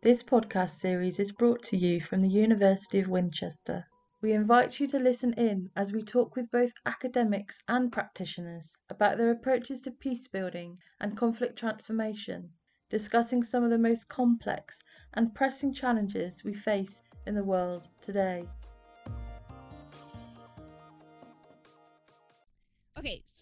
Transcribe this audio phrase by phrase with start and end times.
[0.00, 3.84] This podcast series is brought to you from the University of Winchester.
[4.22, 9.18] We invite you to listen in as we talk with both academics and practitioners about
[9.18, 12.50] their approaches to peace building and conflict transformation,
[12.88, 14.80] discussing some of the most complex
[15.14, 18.46] and pressing challenges we face in the world today.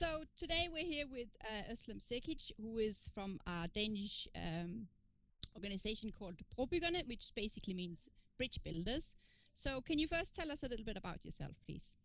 [0.06, 4.86] So today we're here with uh, Özlem Cekic, who is from a Danish um,
[5.56, 8.08] organization called Brobyggerne, which basically means
[8.38, 9.16] bridge builders.
[9.54, 11.96] So, can you first tell us a little bit about yourself, please?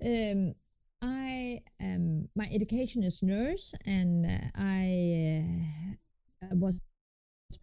[0.00, 0.54] Um,
[1.02, 2.28] I am.
[2.36, 5.44] My education is nurse, and uh, I
[6.44, 6.80] uh, was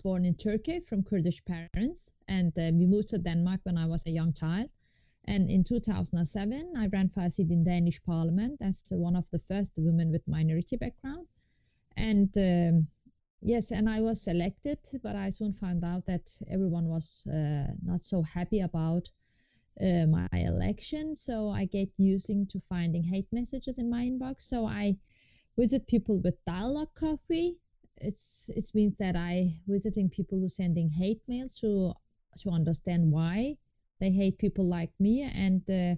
[0.04, 4.06] born in Turkey from Kurdish parents, and uh, we moved to Denmark when I was
[4.06, 4.70] a young child.
[5.30, 9.40] And in 2007, I ran for a seat in Danish Parliament as one of the
[9.40, 11.28] first women with minority background.
[11.96, 12.88] And um,
[13.42, 18.04] Yes, and I was elected, but I soon found out that everyone was uh, not
[18.04, 19.10] so happy about
[19.80, 21.16] uh, my election.
[21.16, 24.42] So I get using to finding hate messages in my inbox.
[24.42, 24.98] So I
[25.58, 27.56] visit people with dialogue coffee.
[27.96, 31.94] It's it means that I visiting people who sending hate mails to
[32.40, 33.58] to understand why
[34.00, 35.22] they hate people like me.
[35.22, 35.96] And uh,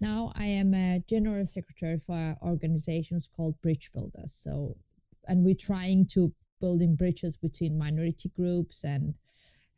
[0.00, 4.32] now I am a general secretary for organizations called Bridge Builders.
[4.32, 4.76] So
[5.28, 9.14] and we're trying to building bridges between minority groups and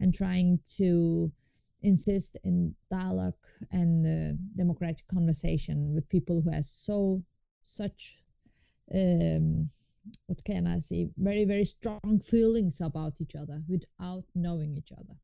[0.00, 1.32] and trying to
[1.82, 3.34] insist in dialogue
[3.72, 7.22] and uh, democratic conversation with people who have so
[7.62, 8.18] such
[8.94, 9.68] um,
[10.26, 15.16] what can I say very very strong feelings about each other without knowing each other.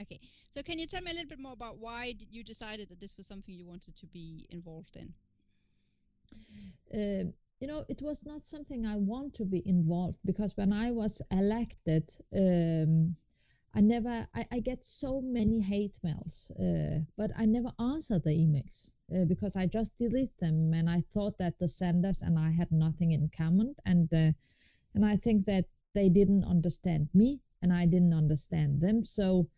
[0.00, 3.00] Okay, so can you tell me a little bit more about why you decided that
[3.00, 5.12] this was something you wanted to be involved in?
[6.94, 10.92] Uh, you know, it was not something I want to be involved because when I
[10.92, 13.16] was elected, um,
[13.74, 18.30] I never, I, I, get so many hate mails, uh, but I never answer the
[18.30, 20.72] emails uh, because I just delete them.
[20.72, 23.74] And I thought that the senders and I had nothing in common.
[23.84, 24.32] And, uh,
[24.94, 29.04] and I think that they didn't understand me and I didn't understand them.
[29.04, 29.48] So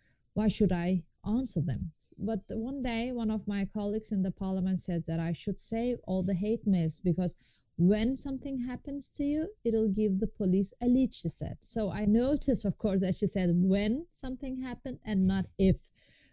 [0.41, 1.93] why should I answer them?
[2.17, 5.99] But one day, one of my colleagues in the parliament said that I should save
[6.07, 7.35] all the hate mails because
[7.77, 11.57] when something happens to you, it'll give the police a lead, she said.
[11.61, 15.79] So I noticed, of course, that she said when something happened and not if.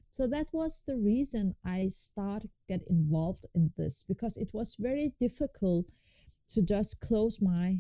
[0.09, 5.13] So that was the reason I started get involved in this because it was very
[5.19, 5.85] difficult
[6.53, 7.77] to just close my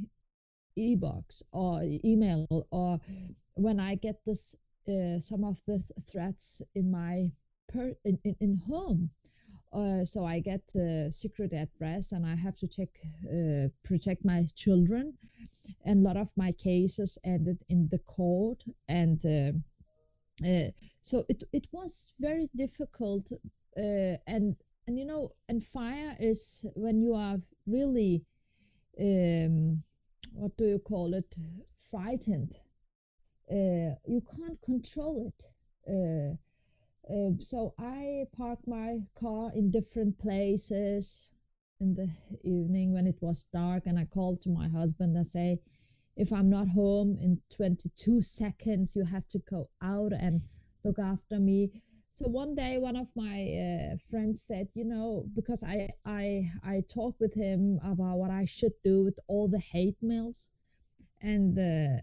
[0.75, 2.99] e-box or email or
[3.55, 4.55] when I get this
[4.89, 7.29] uh, some of the th- threats in my
[7.67, 9.09] per in, in, in home
[9.73, 12.89] uh, so I get a secret address and I have to check,
[13.25, 15.13] uh, protect my children.
[15.85, 18.63] And a lot of my cases ended in the court.
[18.87, 19.51] And uh,
[20.47, 20.71] uh
[21.01, 23.31] so it, it was very difficult.
[23.75, 24.55] And,
[24.87, 27.37] and, you know, and fire is when you are
[27.67, 28.23] really,
[28.99, 29.83] um,
[30.33, 31.35] what do you call it,
[31.91, 32.55] frightened.
[33.49, 35.51] Uh, you can't control it
[37.09, 41.31] uh, so I park my car in different places
[41.79, 42.09] in the
[42.43, 45.59] evening when it was dark, and I called to my husband and say,
[46.17, 50.41] if I'm not home in 22 seconds, you have to go out and
[50.83, 51.71] look after me.
[52.11, 53.43] So one day, one of my
[53.93, 58.45] uh, friends said, you know, because I I I talked with him about what I
[58.45, 60.49] should do with all the hate mails,
[61.21, 62.01] and uh,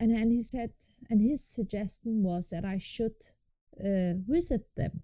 [0.00, 0.72] and and he said,
[1.10, 3.14] and his suggestion was that I should
[3.78, 5.02] uh, visit them.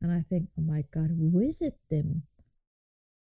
[0.00, 2.22] And I think, oh my God, visit them.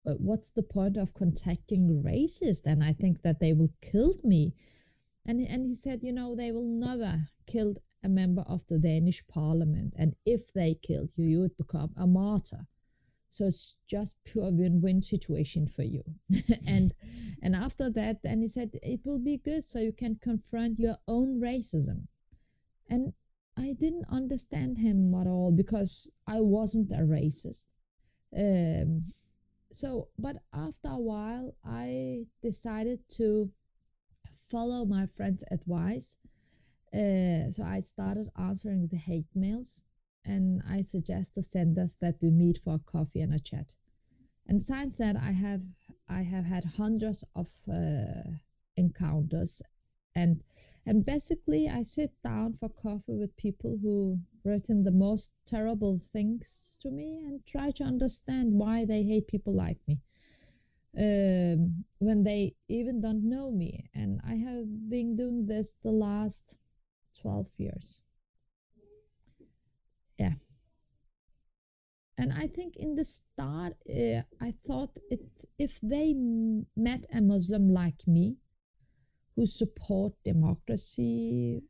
[0.04, 2.66] But what's the point of contacting racists?
[2.66, 4.54] And I think that they will kill me.
[5.26, 9.26] And and he said, you know, they will never kill a member of the Danish
[9.28, 9.94] parliament.
[9.98, 12.68] And if they killed you, you would become a martyr.
[13.36, 16.04] So it's just pure win-win situation for you.
[16.68, 16.94] and
[17.42, 20.98] and after that, then he said it will be good so you can confront your
[21.10, 22.08] own racism.
[22.90, 23.12] And
[23.58, 27.66] I didn't understand him at all because I wasn't a racist.
[28.38, 29.02] Um,
[29.70, 33.52] so, but after a while, I decided to
[34.50, 36.16] follow my friend's advice.
[36.94, 39.84] Uh, so I started answering the hate mails
[40.26, 43.76] and I suggest the senders that we meet for a coffee and a chat.
[44.48, 45.62] And since that, I have
[46.08, 48.30] I have had hundreds of uh,
[48.78, 49.62] encounters,
[50.14, 50.44] and
[50.86, 56.78] and basically I sit down for coffee with people who written the most terrible things
[56.82, 60.00] to me and try to understand why they hate people like me.
[60.98, 63.90] Um, when they even don't know me.
[63.94, 66.58] And I have been doing this the last
[67.20, 68.02] 12 years
[70.18, 70.34] yeah
[72.18, 75.22] and I think in the start, uh, I thought it
[75.60, 78.38] if they m- met a Muslim like me,
[79.36, 81.62] who support democracy,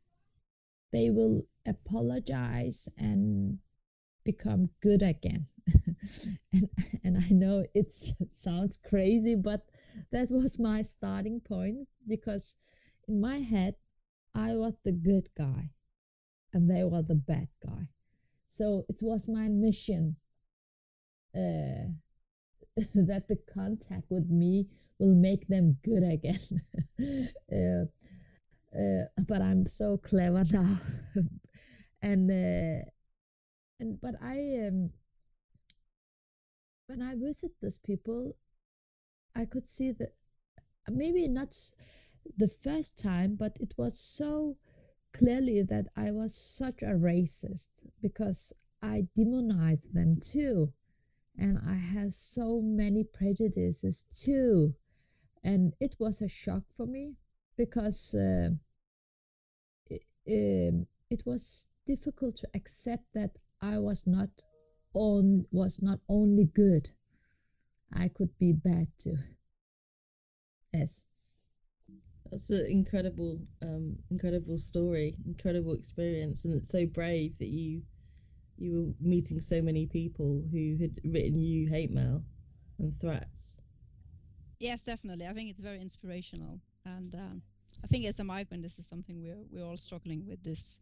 [0.92, 3.58] they will apologize and
[4.24, 5.46] become good again.
[6.52, 6.68] and
[7.04, 7.92] and I know it
[8.30, 9.66] sounds crazy, but
[10.12, 12.54] that was my starting point because
[13.08, 13.74] in my head
[14.34, 15.70] I was the good guy
[16.52, 17.88] and they were the bad guy.
[18.56, 20.16] So it was my mission
[21.34, 21.92] uh,
[22.94, 24.66] that the contact with me
[24.98, 26.40] will make them good again.
[27.52, 27.84] uh,
[28.74, 30.78] uh, but I'm so clever now,
[32.00, 32.88] and uh,
[33.78, 34.90] and but I um,
[36.86, 38.36] when I visit these people,
[39.34, 40.14] I could see that
[40.88, 41.54] maybe not
[42.38, 44.56] the first time, but it was so
[45.18, 47.68] clearly that I was such a racist
[48.02, 48.52] because
[48.82, 50.72] I demonized them too
[51.38, 54.74] and I had so many prejudices too.
[55.44, 57.16] And it was a shock for me
[57.56, 58.50] because uh,
[59.88, 64.30] it, um, it was difficult to accept that I was not
[64.94, 66.90] on was not only good,
[67.92, 69.18] I could be bad too.
[70.72, 71.04] Yes.
[72.30, 77.82] That's an incredible, um, incredible story, incredible experience, and it's so brave that you
[78.58, 82.24] you were meeting so many people who had written you hate mail
[82.78, 83.58] and threats.
[84.60, 85.26] Yes, definitely.
[85.26, 87.42] I think it's very inspirational, and um,
[87.84, 90.80] I think as a migrant, this is something we're we're all struggling with this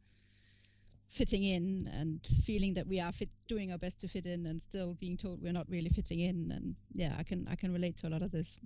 [1.09, 4.61] fitting in and feeling that we are fit, doing our best to fit in, and
[4.61, 6.51] still being told we're not really fitting in.
[6.55, 8.59] And yeah, I can I can relate to a lot of this.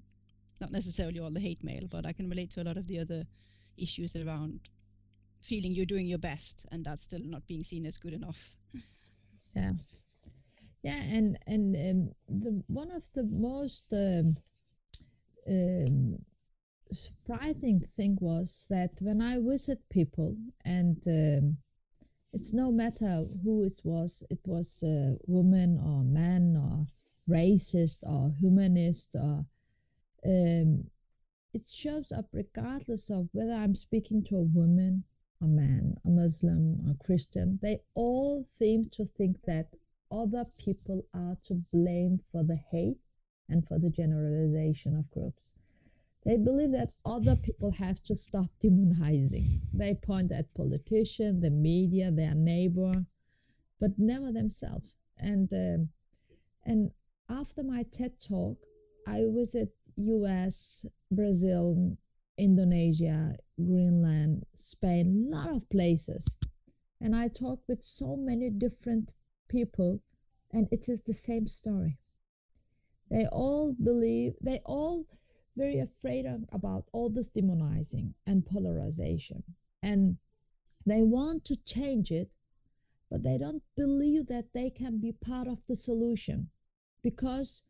[0.61, 2.99] Not necessarily all the hate mail, but I can relate to a lot of the
[2.99, 3.25] other
[3.77, 4.61] issues around
[5.41, 8.57] feeling you're doing your best and that's still not being seen as good enough.
[9.55, 9.73] Yeah.
[10.83, 14.37] Yeah and and um, the one of the most um,
[15.49, 16.19] um,
[16.93, 21.57] surprising thing was that when i visit people and um,
[22.33, 26.87] it's no matter who it was it was a woman or man or
[27.29, 29.45] racist or humanist or
[30.27, 30.85] um,
[31.55, 35.05] it shows up regardless of whether i'm speaking to a woman
[35.41, 39.69] a man, a Muslim, a Christian, they all seem to think that
[40.11, 42.99] other people are to blame for the hate
[43.49, 45.55] and for the generalization of groups.
[46.25, 49.47] They believe that other people have to stop demonizing.
[49.73, 53.07] They point at politicians, the media, their neighbor,
[53.81, 54.95] but never themselves.
[55.19, 55.85] And uh,
[56.65, 56.91] and
[57.31, 58.59] after my TED talk,
[59.07, 61.97] I visit U.S., Brazil,
[62.39, 66.39] Indonesia, Greenland, Spain, a lot of places.
[67.01, 69.15] And I talk with so many different
[69.49, 70.01] people,
[70.53, 71.99] and it is the same story.
[73.11, 75.07] They all believe, they all
[75.57, 79.43] very afraid of, about all this demonizing and polarization.
[79.83, 80.19] And
[80.87, 82.31] they want to change it,
[83.11, 86.51] but they don't believe that they can be part of the solution
[87.03, 87.65] because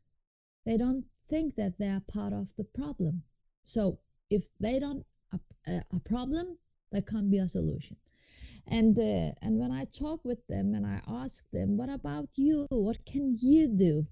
[0.67, 3.23] they don't think that they are part of the problem.
[3.65, 3.99] So
[4.31, 6.57] if they don't a, a problem,
[6.91, 7.97] there can't be a solution.
[8.67, 12.67] And uh, and when I talk with them and I ask them, what about you?
[12.71, 14.07] What can you do?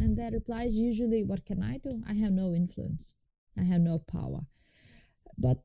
[0.00, 2.02] And their reply is usually, what can I do?
[2.08, 3.14] I have no influence.
[3.58, 4.40] I have no power.
[5.38, 5.58] But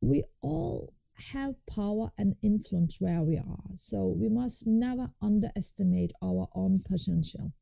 [0.00, 3.70] we all have power and influence where we are.
[3.74, 7.52] So we must never underestimate our own potential.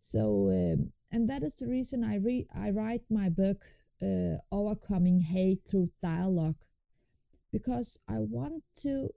[0.00, 3.64] So, um, and that is the reason I read, I write my book
[4.00, 6.64] uh, overcoming hate through dialogue
[7.52, 9.10] because I want to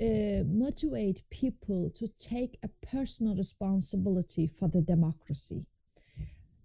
[0.00, 5.66] uh, motivate people to take a personal responsibility for the democracy.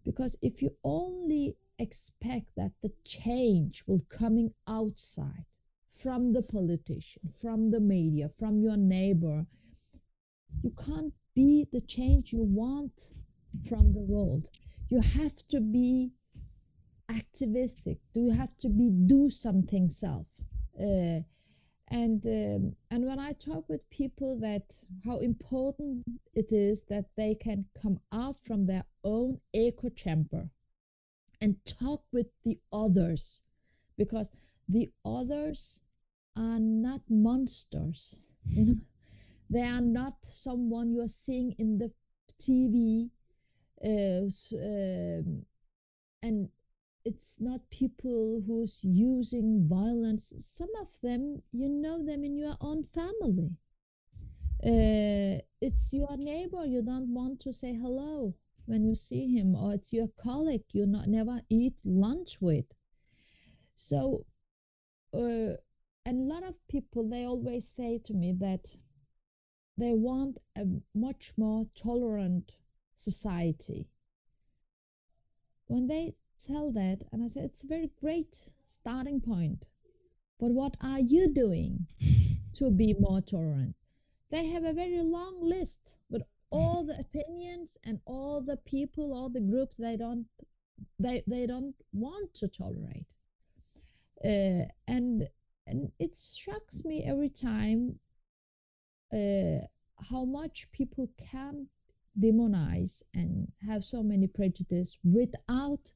[0.06, 5.46] Because if you only expect that the change will coming outside
[5.88, 9.46] from the politician, from the media, from your neighbor,
[10.62, 13.13] you can't be the change you want
[13.68, 14.50] from the world.
[14.90, 16.12] You have to be
[17.10, 18.00] activistic.
[18.14, 20.28] Do you have to be do something self.
[20.80, 21.22] Uh,
[21.90, 27.34] and um, and when i talk with people that how important it is that they
[27.34, 30.50] can come out from their own echo chamber
[31.42, 33.44] and talk with the others
[33.98, 34.30] because
[34.68, 35.82] the others
[36.36, 38.78] are not monsters you know?
[39.50, 41.90] They are not someone you are seeing in the
[42.38, 43.10] tv
[43.84, 45.46] uh, um,
[46.24, 46.50] and
[47.05, 50.34] it's not people who's using violence.
[50.39, 53.51] Some of them you know them in your own family.
[54.63, 56.65] Uh, it's your neighbor.
[56.65, 58.34] You don't want to say hello
[58.65, 62.65] when you see him or it's your colleague you not never eat lunch with.
[63.75, 64.25] So
[65.13, 65.55] uh,
[66.05, 68.75] a lot of people they always say to me that
[69.77, 70.65] they want a
[70.96, 72.55] much more tolerant
[72.98, 73.88] society.
[75.68, 79.66] When they tell that and i say it's a very great starting point
[80.39, 81.88] but what are you doing
[82.54, 83.75] to be more tolerant?
[84.30, 89.30] They have a very long list with all the opinions and all the people all
[89.30, 90.25] the groups they don't
[91.00, 93.08] they they don't want to tolerate.
[94.24, 95.27] Uh, and
[95.66, 98.00] and it shocks me every time
[99.13, 99.66] uh,
[100.10, 101.68] how much people can
[102.19, 105.91] demonize and have so many prejudice without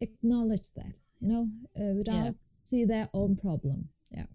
[0.00, 4.26] acknowledge that you know uh, without see their own problem yeah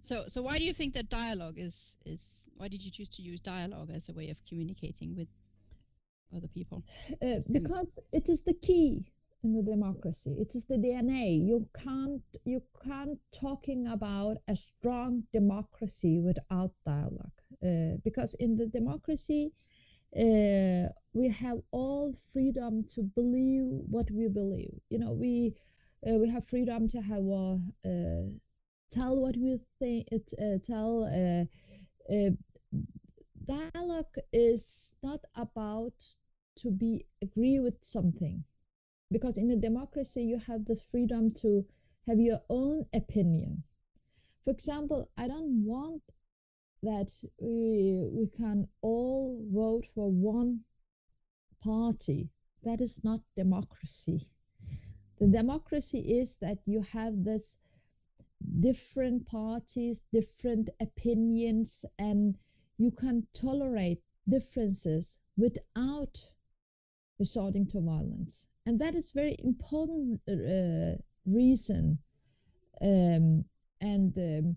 [0.00, 2.48] So, so why do you think that dialogue is is?
[2.56, 5.28] Why did you choose to use dialogue as a way of communicating with
[6.34, 6.82] other people?
[7.22, 9.04] uh, because it is the key
[9.42, 10.36] in the democracy.
[10.40, 17.38] It is the dna you can't you can't talking about a strong democracy without dialogue
[17.64, 19.52] uh, because in the democracy
[20.16, 24.74] uh, we have all freedom to believe what we believe.
[24.90, 25.54] You know we
[26.08, 27.24] uh, we have freedom to have
[27.84, 28.28] uh,
[28.90, 31.44] tell what we think it uh, tell uh,
[32.14, 32.30] uh,
[33.46, 35.94] dialogue is not about
[36.56, 38.44] to be agree with something
[39.10, 41.64] because in a democracy you have the freedom to
[42.06, 43.62] have your own opinion.
[44.44, 46.02] For example i don't want
[46.82, 47.10] that
[47.40, 50.60] we we can all vote for one
[51.62, 52.28] party.
[52.62, 54.28] That is not democracy.
[55.18, 57.58] The democracy is that you have this
[58.60, 62.38] different parties different opinions and
[62.78, 66.30] you can tolerate differences without
[67.18, 68.46] resorting to violence.
[68.66, 71.98] And that is very important uh, reason
[72.80, 73.44] um,
[73.80, 74.56] and um,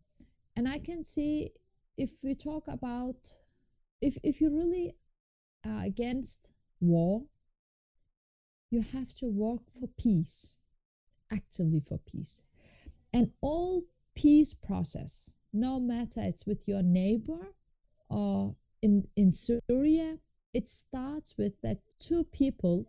[0.55, 1.51] and i can see
[1.97, 3.33] if we talk about
[4.01, 4.95] if if you really
[5.65, 7.23] are against war
[8.69, 10.55] you have to work for peace
[11.31, 12.41] actively for peace.
[13.13, 13.83] And all
[14.15, 17.53] peace process no matter it's with your neighbor
[18.09, 20.17] or in in syria
[20.53, 22.87] it starts with that two people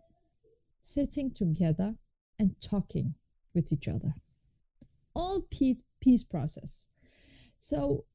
[0.81, 1.95] sitting together
[2.39, 3.13] and talking
[3.53, 4.15] with each other.
[5.13, 6.87] All pe- peace process.
[7.59, 8.05] So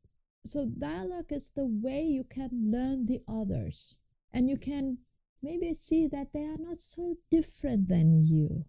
[0.45, 3.95] so dialogue is the way you can learn the others.
[4.33, 4.99] And you can
[5.43, 8.64] maybe see that they are not so different than you.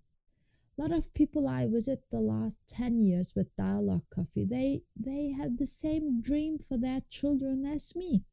[0.77, 5.31] A lot of people i visit the last 10 years with dialogue coffee they they
[5.31, 8.23] have the same dream for their children as me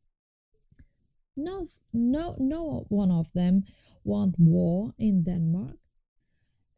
[1.36, 3.64] no no no one of them
[4.04, 5.78] want war in denmark.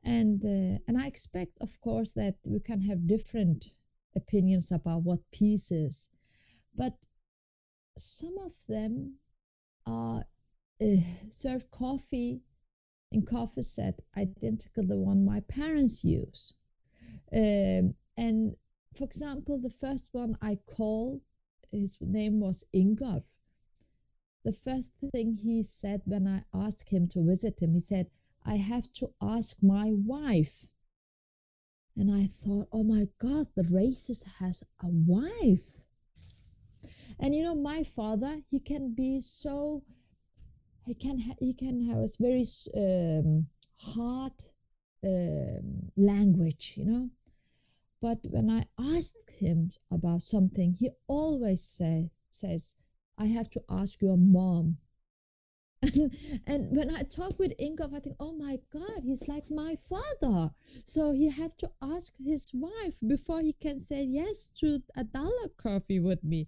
[0.04, 3.70] And uh, and i expect of course that we can have different
[4.16, 6.08] opinions about what peace is.
[6.74, 6.94] But
[7.96, 9.18] some of them
[9.86, 10.24] are
[10.80, 10.96] uh,
[11.30, 12.40] serve coffee
[13.10, 16.54] in coffee set identical to the one my parents use.
[17.32, 18.56] Um, and
[18.96, 21.20] for example the first one i called
[21.70, 23.36] his name was ingolf
[24.44, 28.06] the first thing he said when i asked him to visit him he said
[28.44, 30.66] i have to ask my wife.
[31.96, 35.82] And i thought oh my god the racist has a wife.
[37.18, 39.82] And you know my father he can be so
[40.86, 44.32] he can ha- he can have a very um, hard
[45.04, 47.10] um, language you know?
[48.00, 52.76] But when i asked him about something he always say, says
[53.18, 54.78] i have to ask your mom.
[56.46, 60.50] And, when i talk with ingolf i think oh my god he's like my father.
[60.86, 65.48] So he have to ask his wife before he can say yes to a dollar
[65.56, 66.46] coffee with me.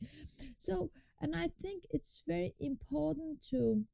[0.58, 3.84] So and i think it's very important to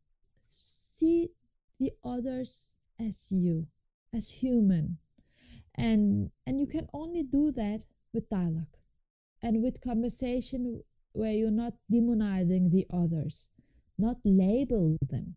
[0.49, 1.31] see
[1.79, 3.67] the others as you
[4.15, 4.99] as human.
[5.75, 8.77] And and you can only do that with dialogue
[9.43, 10.83] and with conversation
[11.17, 13.49] where you're not demonizing the others
[13.99, 15.37] not label them.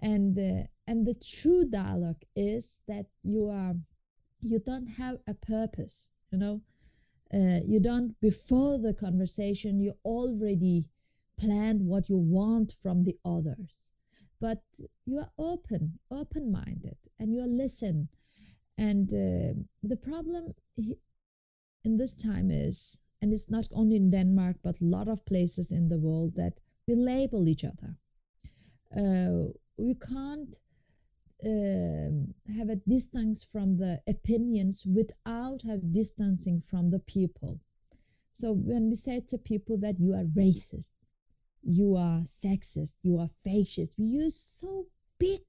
[0.00, 3.74] And uh, and the true dialogue is that you are
[4.40, 6.60] you don't have a purpose you know?
[7.32, 10.84] Uh, you don't before the conversation you already
[11.38, 13.90] plan what you want from the others.
[14.40, 14.62] But
[15.06, 18.08] you are open open minded and you are listen.
[18.76, 20.54] And uh, the problem
[21.84, 25.72] in this time is and it's not only in denmark but a lot of places
[25.72, 27.96] in the world that we label each other
[28.96, 30.58] uh, we can't
[31.46, 37.60] um, have a distance from the opinions without have distancing from the people.
[38.32, 40.92] So when we say to people that you are racist,
[41.62, 44.86] you are sexist, you are fascist, we use so
[45.18, 45.42] big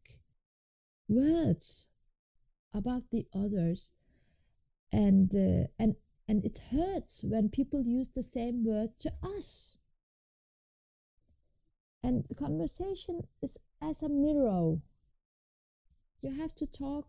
[1.07, 1.87] words
[2.73, 3.93] about the others,
[4.91, 5.95] and uh, and
[6.27, 9.77] and it hurts when people use the same word to us.
[12.03, 14.77] And the conversation is as a mirror
[16.21, 17.07] you have to talk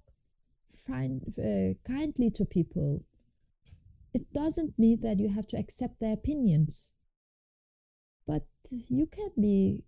[0.86, 3.02] find, uh, kindly to people.
[4.12, 6.90] It doesn't mean that you have to accept their opinions,
[8.26, 9.82] but you can be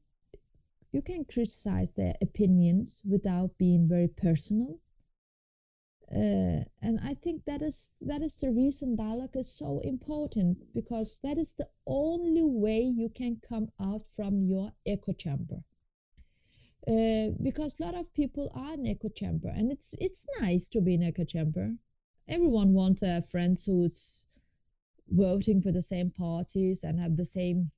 [0.91, 4.79] you can criticize their opinions without being very personal.
[6.11, 11.21] Uh, and I think that is that is the reason dialogue is so important because
[11.23, 15.63] that is the only way you can come out from your echo chamber.
[16.87, 20.81] Uh, because a lot of people are in echo chamber and it's it's nice to
[20.81, 21.75] be in echo chamber
[22.29, 24.23] everyone wants a friend who's
[25.11, 27.71] voting for the same parties and have the same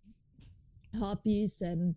[0.98, 1.94] hobbies and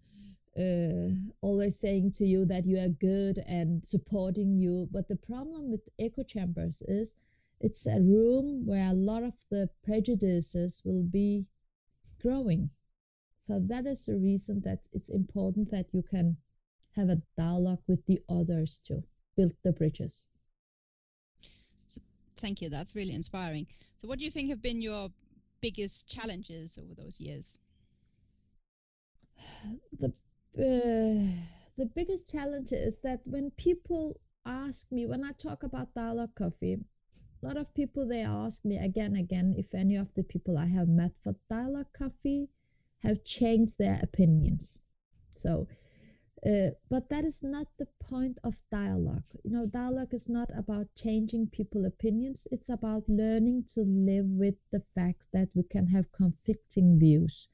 [0.59, 1.09] uh,
[1.41, 5.81] always saying to you that you are good and supporting you but the problem with
[5.99, 7.15] echo chambers is
[7.59, 11.45] it's a room where a lot of the prejudices will be
[12.21, 12.69] growing
[13.41, 16.37] so that is the reason that it's important that you can
[16.95, 19.03] have a dialogue with the others to
[19.35, 20.27] build the bridges.
[21.87, 22.01] So,
[22.37, 22.69] thank you.
[22.69, 23.67] That's really inspiring.
[23.97, 25.09] So, what do you think have been your
[25.61, 27.59] biggest challenges over those years?
[29.99, 30.13] The
[30.55, 36.77] the biggest challenge is that when people ask me when I talk about dialogue coffee,
[37.41, 40.67] a lot of people they ask me again again if any of the people I
[40.67, 42.49] have met for dialogue coffee
[42.99, 44.77] have changed their opinions.
[45.35, 45.67] So
[46.45, 49.23] uh, but that is not the point of dialogue.
[49.43, 52.47] You know, dialogue is not about changing people's opinions.
[52.51, 57.47] It's about learning to live with the fact that we can have conflicting views,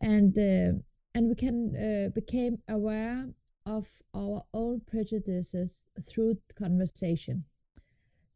[0.00, 0.78] and uh,
[1.18, 3.26] and we can uh, become aware
[3.66, 7.44] of our own prejudices through conversation.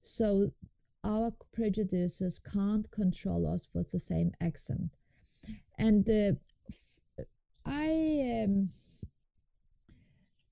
[0.00, 0.50] So
[1.04, 4.90] our prejudices can't control us with the same accent,
[5.78, 6.32] and uh,
[7.64, 8.42] I.
[8.44, 8.70] Um,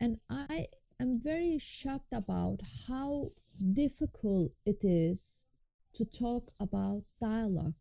[0.02, 0.68] and I
[1.00, 3.30] am very shocked about how
[3.74, 5.46] difficult it is
[5.94, 7.74] to talk about dialogue.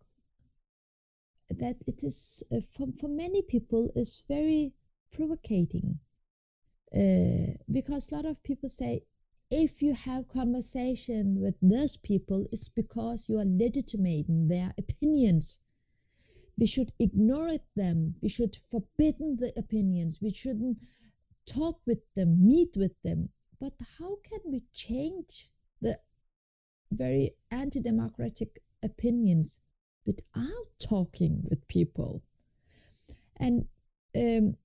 [1.49, 4.73] That it is, uh, for, for many people, is very
[5.11, 5.99] provocating.
[6.95, 9.03] Uh, because a lot of people say,
[9.51, 15.59] if you have conversation with those people, it's because you are legitimating their opinions.
[16.57, 18.15] We should ignore them.
[18.21, 20.19] We should forbidden the opinions.
[20.21, 20.77] We shouldn't
[21.45, 23.29] talk with them, meet with them.
[23.59, 25.49] But how can we change
[25.81, 25.99] the
[26.91, 29.59] very anti democratic opinions
[30.05, 32.21] without talking with people?
[33.37, 33.65] And
[34.15, 34.55] um,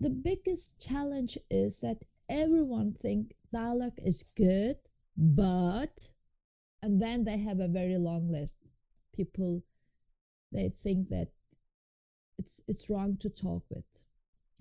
[0.00, 4.76] the biggest challenge is that everyone think dialogue is good,
[5.16, 6.10] but
[6.82, 8.58] and then they have a very long list.
[9.12, 9.62] People
[10.52, 11.28] they think that
[12.38, 13.84] it's it's wrong to talk with.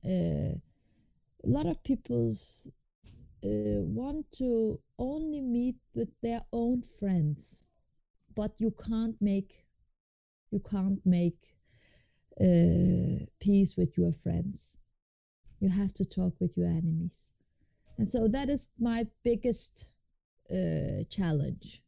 [0.06, 0.58] Uh,
[1.44, 2.34] a lot of people
[3.46, 7.64] uh, want to only meet with their own friends
[8.38, 9.67] but you can't make
[10.52, 11.54] you can't make
[12.40, 14.78] uh, peace with your friends.
[15.60, 17.32] You have to talk with your enemies.
[17.98, 19.92] And so that is my biggest
[20.52, 21.82] uh, challenge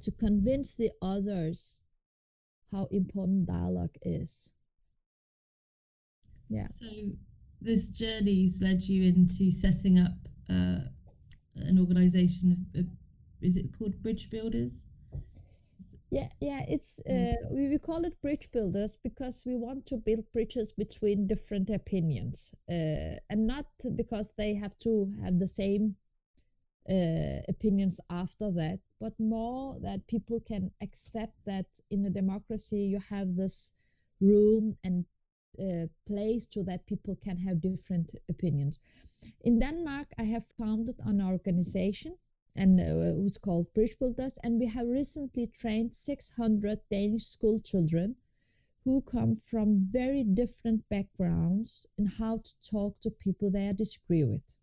[0.00, 1.82] to convince the others
[2.70, 4.52] how important dialogue is.
[6.48, 6.66] Yeah.
[6.66, 6.86] So
[7.60, 10.12] this journey's led you into setting up
[10.50, 10.80] uh,
[11.56, 12.86] an organization of,
[13.42, 14.86] is it called bridge builders
[16.10, 17.32] yeah yeah it's mm.
[17.32, 21.70] uh, we, we call it bridge builders because we want to build bridges between different
[21.70, 23.66] opinions uh, and not
[23.96, 25.94] because they have to have the same
[26.90, 33.00] uh, opinions after that but more that people can accept that in a democracy you
[33.10, 33.72] have this
[34.20, 35.04] room and
[35.58, 38.80] uh, place so that people can have different opinions.
[39.42, 42.16] In Denmark, I have founded an organization
[42.54, 44.38] and uh, who's called Bridge Builders.
[44.42, 48.16] And we have recently trained 600 Danish school children
[48.84, 54.56] who come from very different backgrounds in how to talk to people they disagree with.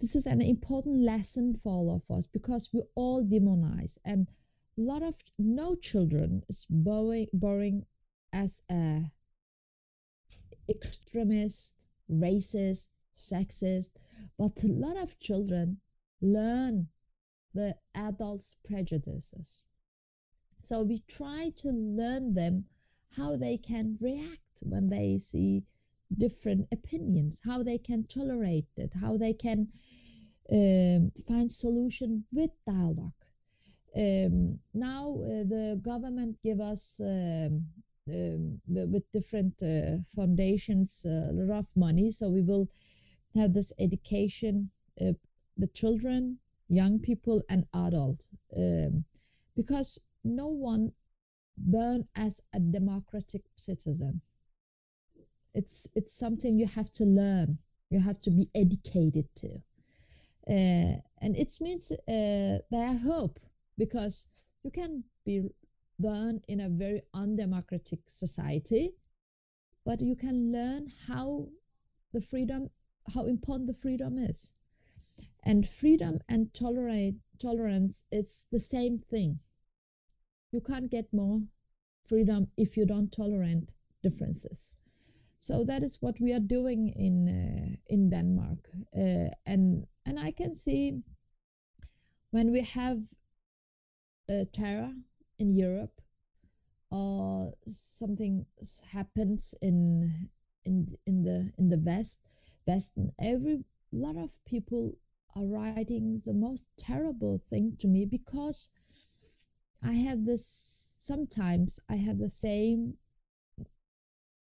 [0.00, 4.28] This is an important lesson for all of us because we all demonize and
[4.78, 7.84] a lot of no children is boring, borrowing
[8.32, 9.02] as a
[10.70, 11.74] extremist,
[12.10, 13.90] racist, sexist,
[14.38, 15.78] but a lot of children
[16.20, 16.88] learn
[17.54, 19.62] the adults' prejudices.
[20.62, 22.64] So we try to learn them
[23.16, 25.64] how they can react when they see
[26.16, 29.68] different opinions, how they can tolerate it, how they can
[30.52, 33.12] um, find solution with dialogue.
[33.96, 37.66] Um, now uh, the government give us um,
[38.08, 42.68] um with different uh, foundations a lot of money, so we will
[43.34, 45.12] have this education uh,
[45.56, 49.04] with children, young people, and adults, um,
[49.56, 50.92] because no one
[51.56, 54.20] born as a democratic citizen.
[55.54, 57.58] It's it's something you have to learn.
[57.90, 59.48] You have to be educated to,
[60.48, 62.58] uh, and it means uh,
[63.02, 63.40] hope
[63.76, 64.26] because
[64.62, 65.50] you can be
[65.98, 68.94] born in a very undemocratic society,
[69.84, 71.46] but you can learn how
[72.12, 72.70] the freedom,
[73.14, 74.52] how important the freedom is,
[75.42, 79.40] and freedom and tolerate tolerance is the same thing
[80.52, 81.40] you can't get more
[82.04, 83.72] freedom if you don't tolerate
[84.02, 84.76] differences.
[85.38, 88.58] So that is what we are doing in uh, in Denmark,
[88.94, 91.02] uh, and and I can see
[92.30, 93.00] when we have
[94.28, 94.92] a terror
[95.38, 96.02] in Europe
[96.90, 98.44] or something
[98.92, 100.28] happens in
[100.64, 102.18] in in the in the West,
[102.66, 104.92] Western, every lot of people
[105.36, 108.70] are writing the most terrible thing to me because
[109.82, 112.98] I have this sometimes I have the same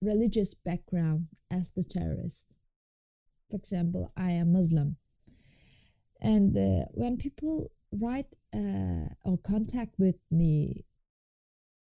[0.01, 2.45] religious background as the terrorist.
[3.51, 4.97] For example, I am Muslim.
[6.21, 10.85] And uh, when people write uh, or contact with me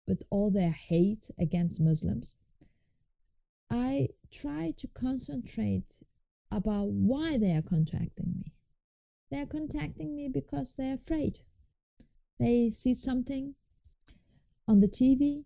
[0.07, 2.35] with all their hate against Muslims,
[3.69, 6.03] I try to concentrate
[6.51, 8.53] about why they are contacting me.
[9.31, 11.39] They are contacting me because they're afraid.
[12.39, 13.55] They see something
[14.67, 15.45] on the TV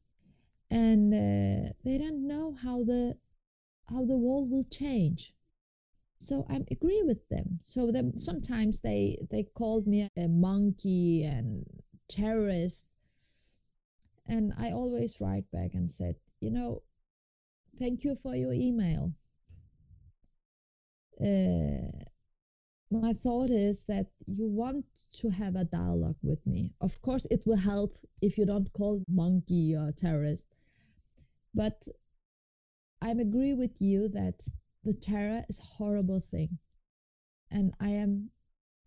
[0.72, 3.18] and uh, they don't know how the
[3.90, 5.34] how the world will change.
[6.18, 7.60] So i agree with them.
[7.62, 11.66] So then sometimes they they called me a monkey and
[12.08, 12.88] terrorist.
[14.28, 16.82] And i always write back and said you know
[17.78, 19.14] thank you for your email.
[21.22, 22.06] Uh,
[22.92, 26.72] my thought is that you want to have a dialogue with me.
[26.82, 30.48] Of course, it will help if you don't call monkey or terrorist.
[31.54, 31.88] But
[33.02, 34.48] I agree with you that
[34.84, 36.58] the terror is a horrible thing.
[37.52, 38.30] And I am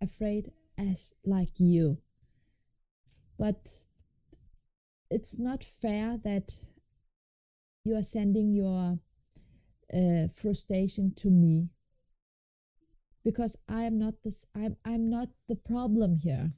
[0.01, 1.99] afraid as like you.
[3.39, 3.69] But
[5.11, 6.53] it's not fair that
[7.85, 8.99] you are sending your
[9.95, 11.69] uh, frustration to me
[13.29, 16.51] because I'm not this I'm I'm not the problem here.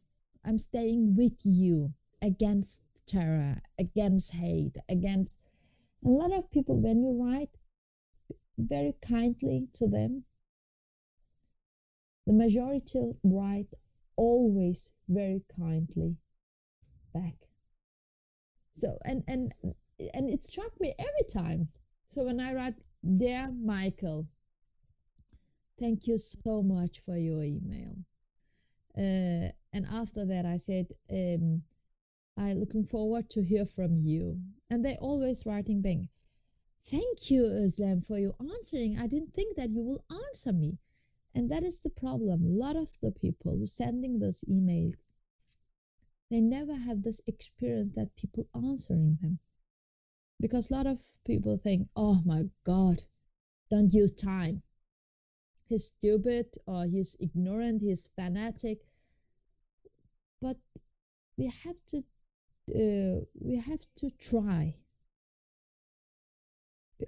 [0.44, 5.42] I'm staying with you against terror, against hate, against
[6.06, 7.50] a lot of people when you write
[8.56, 10.22] very kindly to them,
[12.28, 13.74] the majority write
[14.14, 16.14] always very kindly
[17.12, 17.34] back.
[18.76, 19.52] So and and
[20.14, 21.66] and it struck me every time.
[22.06, 22.74] So when I write,
[23.16, 24.28] dear Michael,
[25.80, 27.96] Thank you so much for your email.
[28.98, 31.62] Uh, and after that, I said, um,
[32.36, 34.38] I'm looking forward to hear from you.
[34.68, 35.96] And they always writing back,
[36.84, 38.98] Thank you, Özlem, for your answering.
[38.98, 40.76] I didn't think that you will answer me.
[41.34, 42.44] And that is the problem.
[42.44, 44.96] A lot of the people who sending those emails,
[46.30, 49.38] they never have this experience that people answering them.
[50.40, 53.02] Because a lot of people think, oh my God,
[53.70, 54.62] don't use time
[55.70, 58.80] he's stupid or he's ignorant, he's fanatic.
[60.42, 60.56] But
[61.38, 61.98] we have to
[62.74, 64.76] uh, we have to try.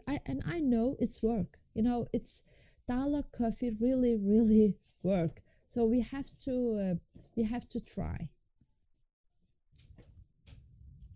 [0.07, 1.59] I and I know it's work.
[1.75, 2.44] You know, it's
[2.88, 5.42] dialogue coffee really really work.
[5.68, 8.29] So we have to uh, we have to try.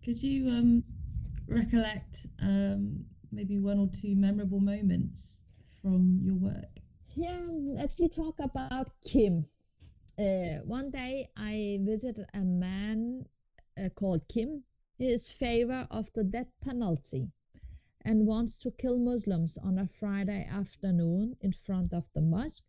[0.03, 0.83] Could you um,
[1.47, 5.41] recollect um, maybe one or two memorable moments
[5.81, 6.86] from your work?
[7.17, 7.41] Yeah,
[7.75, 9.45] let me talk about Kim.
[10.19, 13.25] uh, one day I visited a man
[13.77, 14.63] uh, called Kim.
[14.97, 17.29] He is favor of the death penalty
[18.05, 22.63] and wants to kill Muslims on a Friday afternoon in front of the mosque.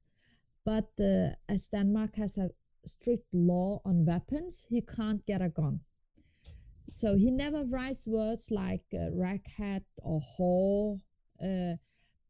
[0.64, 2.50] But uh, as Denmark has a
[2.86, 5.80] strict law on weapons, he can't get a gun.
[6.88, 9.10] So he never writes words like uh,
[10.02, 11.00] or whore,
[11.42, 11.76] uh,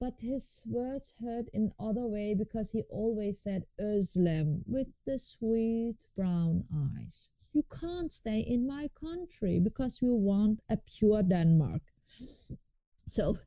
[0.00, 5.96] but his words hurt in other way because he always said Özlem with the sweet
[6.16, 7.28] brown eyes.
[7.52, 11.82] You can't stay in my country because we want a pure Denmark.
[13.06, 13.38] So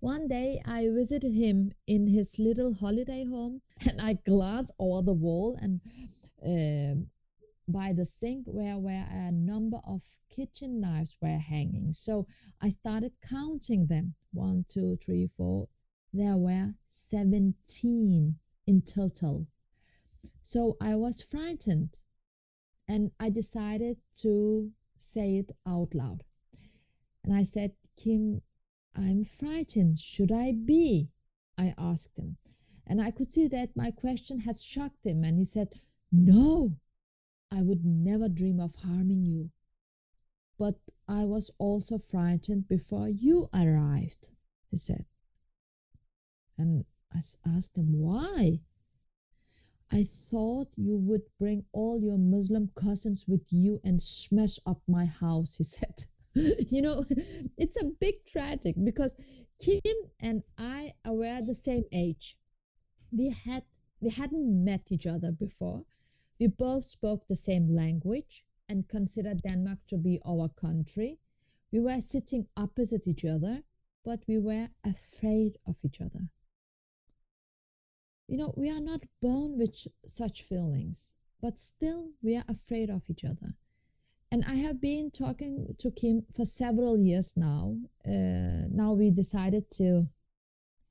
[0.00, 5.12] one day I visited him in his little holiday home and I glanced over the
[5.12, 5.80] wall and
[6.42, 7.00] uh,
[7.68, 11.92] by the sink where where a number of kitchen knives were hanging.
[11.92, 12.26] So
[12.60, 14.14] I started counting them.
[14.32, 15.68] One, two, three, four.
[16.12, 19.46] There were 17 in total.
[20.42, 22.00] So I was frightened
[22.88, 26.24] and I decided to say it out loud.
[27.22, 28.42] And I said, Kim,
[28.94, 29.98] I'm frightened.
[29.98, 31.10] Should I be?
[31.56, 32.36] I asked him.
[32.86, 35.22] And I could see that my question had shocked him.
[35.22, 35.68] And he said,
[36.10, 36.76] No,
[37.52, 39.50] I would never dream of harming you.
[40.58, 44.30] But I was also frightened before you arrived,
[44.70, 45.04] he said.
[46.60, 47.20] And I
[47.56, 48.60] asked him, Why?
[49.90, 55.06] I thought you would bring all your Muslim cousins with you and smash up my
[55.06, 56.04] house, he said.
[56.34, 57.06] you know,
[57.56, 59.16] it's a big tragic because
[59.58, 59.80] Kim
[60.20, 62.36] and I were the same age.
[63.10, 63.64] We had
[64.00, 65.84] we hadn't met each other before.
[66.38, 71.18] We both spoke the same language and considered Denmark to be our country.
[71.72, 73.62] We were sitting opposite each other,
[74.04, 76.28] but we were afraid of each other.
[78.30, 83.10] You know, we are not born with such feelings, but still we are afraid of
[83.10, 83.56] each other
[84.32, 87.76] and I have been talking to Kim for several years now.
[88.06, 90.08] Uh, now we decided to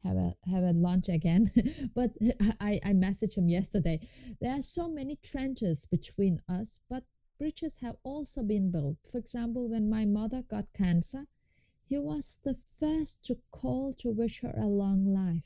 [0.04, 1.52] have a have a lunch again,
[1.96, 2.12] but
[2.60, 4.00] I I messaged him yesterday.
[4.42, 7.04] There are so many trenches between us, but
[7.38, 8.98] bridges have also been built.
[9.10, 11.26] For example, when my mother got cancer,
[11.86, 15.44] he was the first to call to wish her a long life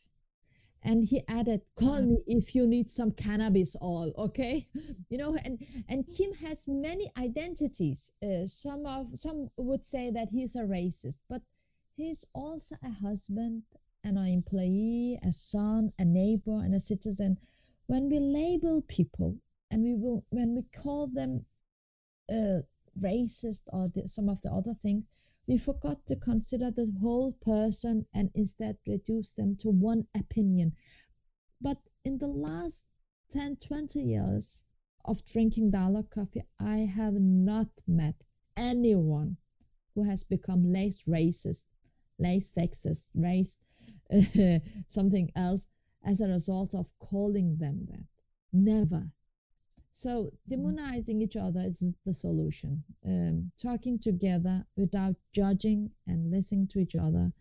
[0.83, 4.67] and he added call me if you need some cannabis oil okay?
[5.09, 8.11] You know and and kim has many identities.
[8.23, 11.41] Uh, some of some would say that he's a racist but
[11.95, 13.63] he's also a husband
[14.03, 17.37] an employee a son a neighbor and a citizen.
[17.87, 19.35] When we label people
[19.71, 21.45] and we will when we call them
[22.31, 22.61] uh,
[22.99, 25.03] racist or the, some of the other things
[25.47, 30.73] we forgot to consider the whole person and instead reduce them to one opinion.
[31.59, 32.85] But in the last
[33.29, 34.63] 10, 20 years
[35.05, 38.15] of drinking dialogue coffee, I have not met
[38.55, 39.37] anyone
[39.95, 41.65] who has become less racist,
[42.19, 43.57] less sexist, race,
[44.13, 45.67] uh, something else
[46.05, 48.03] as a result of calling them that.
[48.51, 49.09] Never.
[49.95, 52.83] So demonizing each other is the solution.
[53.05, 57.31] Um, talking together without judging and listening to each other,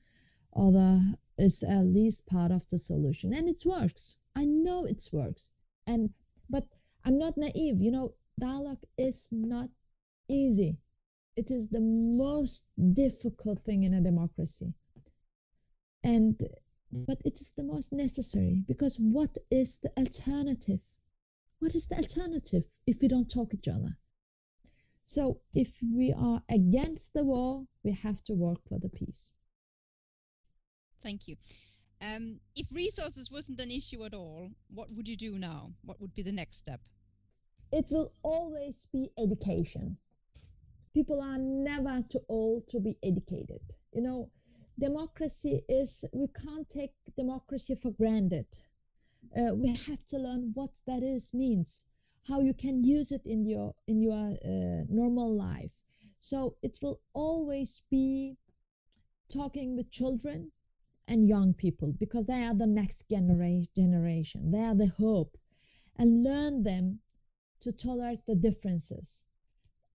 [0.55, 1.01] other
[1.39, 4.19] is at least part of the solution, and it works.
[4.37, 5.53] I know it works,
[5.87, 6.11] and
[6.51, 6.67] but
[7.07, 7.81] I'm not naive.
[7.81, 9.71] You know, dialogue is not
[10.29, 10.77] easy.
[11.37, 14.75] It is the most difficult thing in a democracy,
[16.05, 16.39] and
[16.93, 20.85] but it is the most necessary because what is the alternative?
[21.63, 23.97] What is the alternative if we don't talk each other?
[25.05, 29.31] So if we are against the war, we have to work for the peace.
[31.05, 31.37] Thank you.
[32.01, 35.73] Um, if resources wasn't an issue at all, what would you do now?
[35.85, 36.81] What would be the next step?
[37.71, 39.97] It will always be education.
[40.95, 43.61] People are never too old to be educated.
[43.93, 44.31] You know,
[44.81, 48.47] democracy is, we can't take democracy for granted
[49.37, 51.85] uh, we have to learn what that is means
[52.29, 55.83] how you can use it in your in your uh, normal life.
[56.21, 58.37] So it will always be
[59.29, 60.53] talking with children
[61.09, 64.53] and young people because they are the next genera- generation.
[64.53, 65.37] They are the hope.
[65.99, 67.01] And learn them
[67.61, 69.25] to tolerate the differences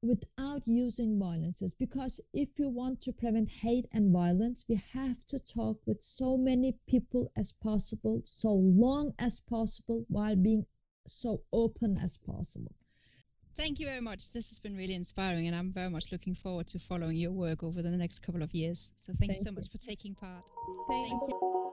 [0.08, 1.74] without using violences.
[1.74, 6.38] Because if you want to prevent hate and violence we have to talk with so
[6.38, 10.66] many people as possible so long as possible while being
[11.06, 12.74] so open as possible.
[13.56, 14.32] Thank you very much.
[14.34, 17.64] This has been really inspiring and i'm very much looking forward to following your work
[17.64, 18.94] over the next couple of years.
[18.98, 19.44] So thank, thank you.
[19.46, 20.44] so much for taking part.
[20.88, 21.40] Thank, thank you.
[21.42, 21.67] you.